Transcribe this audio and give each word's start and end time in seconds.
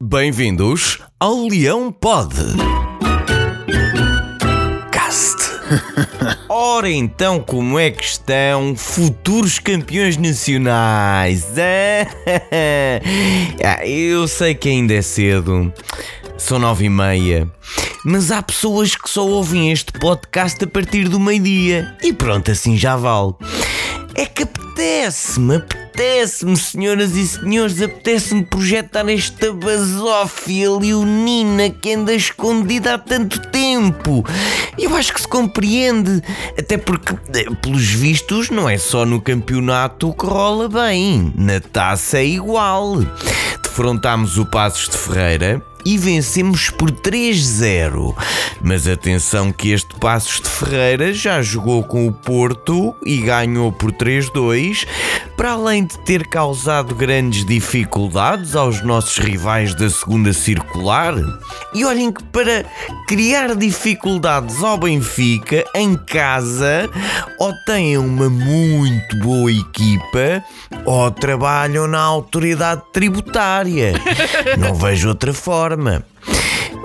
Bem-vindos 0.00 1.00
ao 1.18 1.48
Leão 1.48 1.90
Pod. 1.90 2.32
Cast. 4.92 5.36
Ora 6.48 6.88
então, 6.88 7.40
como 7.40 7.76
é 7.80 7.90
que 7.90 8.04
estão 8.04 8.76
futuros 8.76 9.58
campeões 9.58 10.16
nacionais? 10.16 11.48
Ah, 13.64 13.84
eu 13.84 14.28
sei 14.28 14.54
que 14.54 14.68
ainda 14.68 14.94
é 14.94 15.02
cedo, 15.02 15.72
são 16.36 16.60
nove 16.60 16.84
e 16.84 16.88
meia, 16.88 17.50
mas 18.04 18.30
há 18.30 18.40
pessoas 18.40 18.94
que 18.94 19.10
só 19.10 19.26
ouvem 19.26 19.72
este 19.72 19.90
podcast 19.92 20.62
a 20.62 20.66
partir 20.68 21.08
do 21.08 21.18
meio-dia 21.18 21.96
e 22.04 22.12
pronto, 22.12 22.52
assim 22.52 22.76
já 22.76 22.96
vale. 22.96 23.34
É 24.14 24.24
que 24.24 24.44
apetece-me, 24.44 25.60
apetece-me, 25.98 26.56
senhoras 26.56 27.16
e 27.16 27.26
senhores, 27.26 27.82
apetece-me 27.82 28.44
projetar 28.44 29.08
esta 29.08 29.52
basófia 29.52 30.70
leonina 30.70 31.70
que 31.70 31.92
anda 31.92 32.14
escondida 32.14 32.94
há 32.94 32.98
tanto 32.98 33.40
tempo. 33.48 34.24
Eu 34.78 34.94
acho 34.94 35.12
que 35.12 35.20
se 35.20 35.26
compreende, 35.26 36.22
até 36.56 36.78
porque, 36.78 37.16
eh, 37.34 37.52
pelos 37.60 37.88
vistos, 37.90 38.48
não 38.48 38.68
é 38.68 38.78
só 38.78 39.04
no 39.04 39.20
campeonato 39.20 40.14
que 40.14 40.24
rola 40.24 40.68
bem, 40.68 41.32
na 41.36 41.58
taça 41.60 42.18
é 42.18 42.26
igual. 42.26 42.98
Defrontámos 43.64 44.38
o 44.38 44.46
Passos 44.46 44.88
de 44.88 44.96
Ferreira 44.96 45.60
e 45.84 45.98
vencemos 45.98 46.70
por 46.70 46.90
3-0. 46.90 48.14
Mas 48.62 48.86
atenção 48.86 49.52
que 49.52 49.70
este 49.70 49.94
Passos 49.96 50.40
de 50.40 50.48
Ferreira 50.48 51.12
já 51.12 51.40
jogou 51.42 51.82
com 51.84 52.06
o 52.06 52.12
Porto 52.12 52.94
e 53.04 53.18
ganhou 53.18 53.72
por 53.72 53.92
3-2, 53.92 54.86
para 55.36 55.52
além 55.52 55.86
de 55.86 55.98
ter 56.00 56.26
causado 56.26 56.94
grandes 56.94 57.44
dificuldades 57.44 58.56
aos 58.56 58.82
nossos 58.82 59.18
rivais 59.18 59.74
da 59.74 59.88
segunda 59.88 60.32
circular. 60.32 61.14
E 61.74 61.84
olhem 61.84 62.12
que 62.12 62.22
para 62.24 62.64
criar 63.06 63.54
dificuldades 63.54 64.62
ao 64.62 64.78
Benfica 64.78 65.64
em 65.74 65.96
casa, 65.96 66.90
ou 67.38 67.52
têm 67.64 67.98
uma 67.98 68.28
muito 68.28 69.18
boa 69.18 69.50
equipa, 69.50 70.42
ou 70.84 71.10
trabalham 71.10 71.86
na 71.86 72.00
autoridade 72.00 72.82
tributária. 72.92 73.92
Não 74.58 74.74
vejo 74.74 75.08
outra 75.08 75.32
forma. 75.32 76.04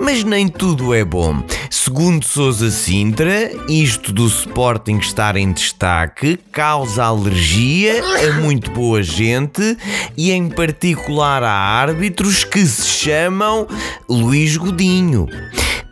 Mas 0.00 0.24
nem 0.24 0.48
tudo 0.48 0.92
é 0.92 1.04
bom. 1.04 1.42
Segundo 1.70 2.24
Sousa 2.24 2.70
Sintra, 2.70 3.50
isto 3.68 4.12
do 4.12 4.26
Sporting 4.26 4.98
estar 4.98 5.36
em 5.36 5.52
destaque 5.52 6.38
causa 6.52 7.04
alergia 7.04 8.02
a 8.02 8.40
muito 8.40 8.70
boa 8.70 9.02
gente 9.02 9.76
e, 10.16 10.30
em 10.30 10.48
particular, 10.48 11.42
a 11.42 11.52
árbitros 11.52 12.44
que 12.44 12.64
se 12.66 12.86
chamam 12.86 13.66
Luís 14.08 14.56
Godinho 14.56 15.26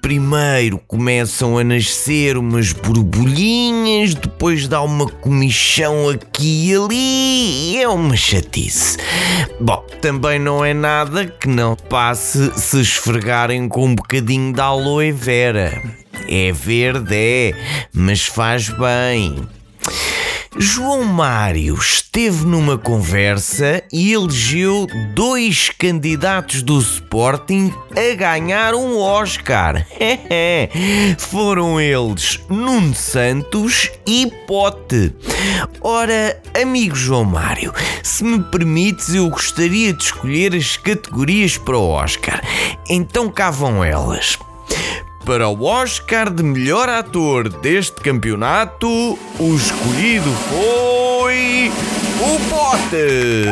primeiro 0.00 0.78
começam 0.86 1.58
a 1.58 1.64
nascer 1.64 2.36
umas 2.36 2.72
borbulhinhas, 2.72 4.14
depois 4.14 4.68
dá 4.68 4.82
uma 4.82 5.06
comichão 5.06 6.08
aqui 6.08 6.70
e 6.70 6.74
ali, 6.74 7.82
é 7.82 7.88
uma 7.88 8.16
chatice. 8.16 8.96
Bom, 9.60 9.84
também 10.00 10.38
não 10.38 10.64
é 10.64 10.72
nada 10.72 11.26
que 11.26 11.48
não 11.48 11.76
passe 11.76 12.52
se 12.58 12.80
esfregarem 12.80 13.68
com 13.68 13.86
um 13.86 13.94
bocadinho 13.94 14.52
de 14.52 14.60
aloe 14.60 15.12
vera. 15.12 15.82
É 16.28 16.52
verde, 16.52 17.14
é, 17.14 17.54
mas 17.92 18.26
faz 18.26 18.68
bem. 18.68 19.57
João 20.56 21.04
Mário 21.04 21.74
esteve 21.74 22.44
numa 22.46 22.78
conversa 22.78 23.82
e 23.92 24.12
elegeu 24.12 24.86
dois 25.14 25.70
candidatos 25.70 26.62
do 26.62 26.78
Sporting 26.80 27.72
a 27.90 28.14
ganhar 28.14 28.74
um 28.74 28.98
Oscar. 28.98 29.86
Foram 31.18 31.80
eles 31.80 32.40
Nuno 32.48 32.94
Santos 32.94 33.90
e 34.06 34.32
Pote. 34.46 35.14
Ora, 35.80 36.40
amigo 36.60 36.96
João 36.96 37.24
Mário, 37.24 37.72
se 38.02 38.24
me 38.24 38.42
permites, 38.42 39.14
eu 39.14 39.28
gostaria 39.28 39.92
de 39.92 40.02
escolher 40.02 40.54
as 40.54 40.76
categorias 40.76 41.58
para 41.58 41.76
o 41.76 41.88
Oscar. 41.90 42.42
Então 42.88 43.30
cá 43.30 43.50
vão 43.50 43.84
elas. 43.84 44.38
Para 45.28 45.46
o 45.46 45.62
Oscar 45.62 46.30
de 46.30 46.42
melhor 46.42 46.88
ator 46.88 47.50
deste 47.50 48.00
campeonato, 48.00 48.88
o 48.88 49.54
escolhido 49.54 50.32
foi. 50.48 51.70
o 52.18 52.40
Pote! 52.48 53.44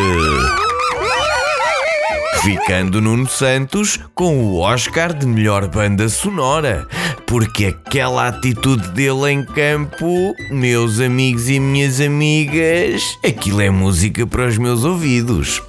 Ficando 2.43 3.03
Nuno 3.03 3.29
Santos 3.29 4.01
com 4.15 4.39
o 4.39 4.59
Oscar 4.61 5.13
de 5.13 5.27
melhor 5.27 5.69
banda 5.69 6.09
sonora, 6.09 6.89
porque 7.27 7.67
aquela 7.67 8.29
atitude 8.29 8.89
dele 8.93 9.33
em 9.33 9.45
campo, 9.45 10.35
meus 10.51 10.99
amigos 10.99 11.51
e 11.51 11.61
minhas 11.61 12.01
amigas, 12.01 13.19
aquilo 13.23 13.61
é 13.61 13.69
música 13.69 14.27
para 14.27 14.47
os 14.47 14.57
meus 14.57 14.83
ouvidos. 14.83 15.63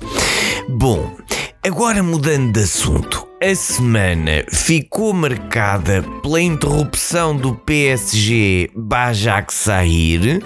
Bom, 0.69 1.17
agora 1.61 2.01
mudando 2.01 2.53
de 2.53 2.61
assunto. 2.61 3.26
A 3.39 3.53
semana 3.53 4.43
ficou 4.49 5.13
marcada 5.13 6.03
pela 6.23 6.41
interrupção 6.41 7.37
do 7.37 7.53
PSG 7.53 8.71
Bajak 8.75 9.53
Sahir 9.53 10.41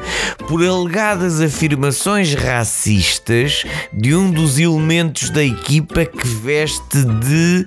por 0.45 0.61
alegadas 0.61 1.39
afirmações 1.39 2.33
racistas 2.33 3.63
de 3.93 4.13
um 4.13 4.29
dos 4.29 4.59
elementos 4.59 5.29
da 5.29 5.41
equipa 5.41 6.03
que 6.03 6.27
veste 6.27 7.05
de 7.05 7.65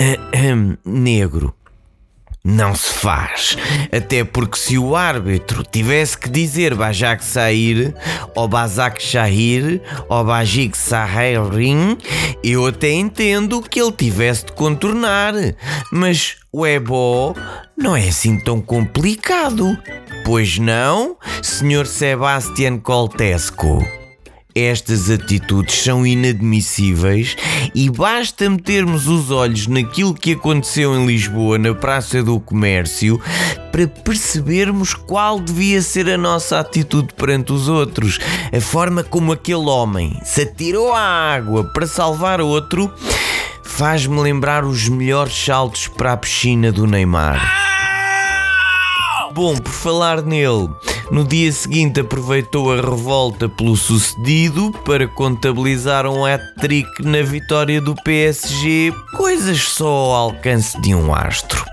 uh, 0.00 0.78
negro 0.88 1.52
não 2.44 2.74
se 2.74 2.92
faz. 2.92 3.56
Até 3.90 4.22
porque 4.22 4.58
se 4.58 4.76
o 4.76 4.94
árbitro 4.94 5.64
tivesse 5.64 6.18
que 6.18 6.28
dizer 6.28 6.74
Bajak 6.74 7.24
Sair, 7.24 7.94
ou 8.34 8.46
Bazak 8.46 9.02
Shahir, 9.02 9.80
ou 10.08 10.22
Bajik 10.24 10.76
Sahirin, 10.76 11.96
eu 12.42 12.66
até 12.66 12.90
entendo 12.92 13.62
que 13.62 13.80
ele 13.80 13.92
tivesse 13.92 14.44
de 14.44 14.52
contornar. 14.52 15.32
Mas 15.90 16.36
o 16.52 16.66
Ebo 16.66 17.34
não 17.76 17.96
é 17.96 18.08
assim 18.08 18.38
tão 18.38 18.60
complicado. 18.60 19.76
Pois 20.24 20.58
não, 20.58 21.16
Sr. 21.42 21.86
Sebastian 21.86 22.78
Coltesco? 22.78 24.03
Estas 24.54 25.10
atitudes 25.10 25.82
são 25.82 26.06
inadmissíveis 26.06 27.36
e 27.74 27.90
basta 27.90 28.48
metermos 28.48 29.08
os 29.08 29.32
olhos 29.32 29.66
naquilo 29.66 30.14
que 30.14 30.34
aconteceu 30.34 30.94
em 30.94 31.04
Lisboa, 31.04 31.58
na 31.58 31.74
Praça 31.74 32.22
do 32.22 32.38
Comércio, 32.38 33.20
para 33.72 33.88
percebermos 33.88 34.94
qual 34.94 35.40
devia 35.40 35.82
ser 35.82 36.08
a 36.08 36.16
nossa 36.16 36.60
atitude 36.60 37.14
perante 37.14 37.52
os 37.52 37.68
outros. 37.68 38.20
A 38.56 38.60
forma 38.60 39.02
como 39.02 39.32
aquele 39.32 39.66
homem 39.66 40.20
se 40.22 40.42
atirou 40.42 40.92
à 40.92 41.00
água 41.00 41.64
para 41.64 41.88
salvar 41.88 42.40
outro 42.40 42.92
faz-me 43.64 44.20
lembrar 44.20 44.64
os 44.64 44.88
melhores 44.88 45.34
saltos 45.34 45.88
para 45.88 46.12
a 46.12 46.16
piscina 46.16 46.70
do 46.70 46.86
Neymar. 46.86 47.40
Bom, 49.34 49.56
por 49.56 49.72
falar 49.72 50.22
nele, 50.22 50.68
no 51.10 51.24
dia 51.24 51.52
seguinte 51.52 52.00
aproveitou 52.00 52.72
a 52.72 52.76
revolta 52.76 53.48
pelo 53.48 53.76
sucedido 53.76 54.72
para 54.84 55.06
contabilizar 55.06 56.06
um 56.06 56.24
hat-trick 56.24 57.02
na 57.02 57.22
vitória 57.22 57.80
do 57.80 57.94
PSG, 57.94 58.92
coisas 59.16 59.60
só 59.60 59.86
ao 59.86 60.30
alcance 60.30 60.80
de 60.80 60.94
um 60.94 61.14
astro. 61.14 61.64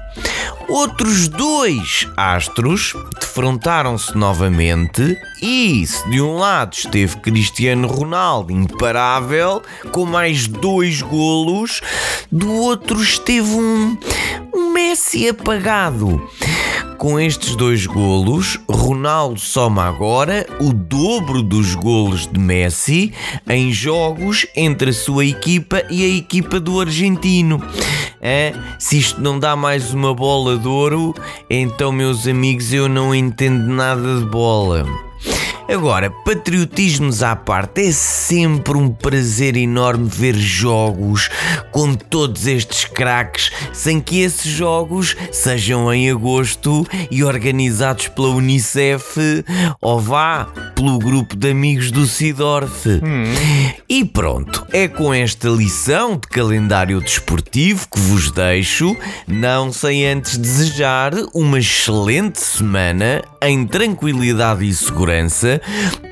Outros 0.67 1.27
dois 1.27 2.07
astros 2.15 2.93
defrontaram-se 3.19 4.17
novamente 4.17 5.17
e, 5.41 5.85
se 5.85 6.09
de 6.09 6.21
um 6.21 6.37
lado 6.37 6.73
esteve 6.73 7.17
Cristiano 7.17 7.87
Ronaldo 7.87 8.53
imparável, 8.53 9.61
com 9.91 10.05
mais 10.05 10.47
dois 10.47 11.01
golos, 11.01 11.81
do 12.31 12.49
outro 12.53 13.01
esteve 13.01 13.49
um, 13.49 13.97
um 14.53 14.71
Messi 14.71 15.27
apagado 15.27 16.25
com 17.01 17.19
estes 17.19 17.55
dois 17.55 17.87
golos, 17.87 18.59
Ronaldo 18.69 19.39
soma 19.39 19.85
agora 19.85 20.45
o 20.59 20.71
dobro 20.71 21.41
dos 21.41 21.73
golos 21.73 22.27
de 22.27 22.39
Messi 22.39 23.11
em 23.49 23.73
jogos 23.73 24.45
entre 24.55 24.91
a 24.91 24.93
sua 24.93 25.25
equipa 25.25 25.81
e 25.89 26.03
a 26.03 26.15
equipa 26.15 26.59
do 26.59 26.79
argentino. 26.79 27.59
É? 28.21 28.53
Se 28.77 28.99
isto 28.99 29.19
não 29.19 29.39
dá 29.39 29.55
mais 29.55 29.95
uma 29.95 30.13
bola 30.13 30.59
de 30.59 30.67
ouro, 30.67 31.15
então, 31.49 31.91
meus 31.91 32.27
amigos, 32.27 32.71
eu 32.71 32.87
não 32.87 33.15
entendo 33.15 33.65
nada 33.73 34.19
de 34.19 34.25
bola. 34.27 35.10
Agora, 35.71 36.11
patriotismos 36.11 37.23
à 37.23 37.33
parte, 37.33 37.87
é 37.87 37.91
sempre 37.93 38.75
um 38.77 38.89
prazer 38.89 39.55
enorme 39.55 40.09
ver 40.11 40.35
jogos 40.35 41.29
com 41.71 41.93
todos 41.93 42.45
estes 42.45 42.83
craques, 42.83 43.51
sem 43.71 44.01
que 44.01 44.19
esses 44.19 44.51
jogos 44.51 45.15
sejam 45.31 45.91
em 45.93 46.11
agosto 46.11 46.85
e 47.09 47.23
organizados 47.23 48.09
pela 48.09 48.31
Unicef 48.31 49.17
ou 49.79 49.97
vá 49.97 50.45
pelo 50.75 50.99
grupo 50.99 51.37
de 51.37 51.51
amigos 51.51 51.89
do 51.89 52.05
Sidorf. 52.05 52.89
Hum. 52.89 53.31
E 53.87 54.03
pronto, 54.03 54.65
é 54.73 54.89
com 54.89 55.13
esta 55.13 55.47
lição 55.47 56.13
de 56.13 56.27
calendário 56.27 56.99
desportivo 56.99 57.87
que 57.89 57.99
vos 57.99 58.29
deixo, 58.29 58.97
não 59.25 59.71
sem 59.71 60.05
antes 60.05 60.37
desejar 60.37 61.13
uma 61.33 61.59
excelente 61.59 62.41
semana 62.41 63.21
em 63.41 63.65
tranquilidade 63.65 64.67
e 64.67 64.73
segurança, 64.73 65.60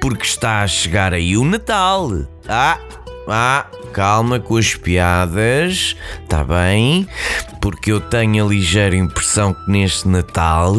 porque 0.02 0.24
está 0.24 0.62
a 0.62 0.68
chegar 0.68 1.14
aí 1.14 1.38
o 1.38 1.44
Natal. 1.44 2.12
Ah, 2.48 2.80
ah, 3.28 3.66
calma 3.94 4.40
com 4.40 4.58
as 4.58 4.76
piadas, 4.76 5.96
tá 6.28 6.44
bem? 6.44 7.08
Porque 7.62 7.92
eu 7.92 8.00
tenho 8.00 8.46
a 8.46 8.48
ligeira 8.48 8.96
impressão 8.96 9.54
que 9.54 9.72
neste 9.72 10.08
Natal 10.08 10.76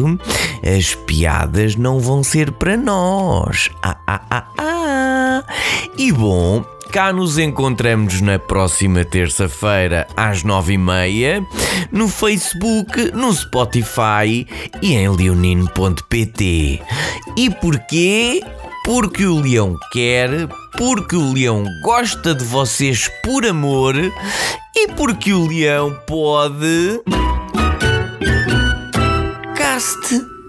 as 0.63 0.95
piadas 1.05 1.75
não 1.75 1.99
vão 1.99 2.23
ser 2.23 2.51
para 2.51 2.75
nós. 2.75 3.69
Ah, 3.83 3.97
ah, 4.07 4.21
ah, 4.29 4.47
ah. 4.57 5.43
E 5.97 6.11
bom, 6.11 6.65
Cá 6.91 7.13
nos 7.13 7.37
encontramos 7.37 8.19
na 8.19 8.37
próxima 8.37 9.05
terça-feira 9.05 10.05
às 10.17 10.43
nove 10.43 10.73
e 10.73 10.77
meia 10.77 11.41
no 11.89 12.09
Facebook, 12.09 13.11
no 13.13 13.31
Spotify 13.31 14.45
e 14.81 14.93
em 14.95 15.09
leonino.pt. 15.09 16.81
E 17.37 17.49
porquê? 17.61 18.43
Porque 18.83 19.25
o 19.25 19.39
leão 19.39 19.77
quer, 19.91 20.47
porque 20.77 21.15
o 21.15 21.33
leão 21.33 21.63
gosta 21.83 22.33
de 22.33 22.43
vocês 22.43 23.09
por 23.23 23.45
amor 23.45 23.95
e 23.95 24.87
porque 24.95 25.31
o 25.31 25.47
leão 25.47 25.95
pode. 26.07 27.01
Caste. 29.55 30.40